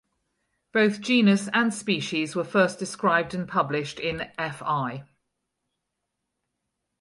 Both 0.71 1.01
genus 1.01 1.47
and 1.53 1.71
species 1.71 2.35
were 2.35 2.43
first 2.43 2.79
described 2.79 3.35
and 3.35 3.47
published 3.47 3.99
in 3.99 4.31
Fl. 4.35 4.97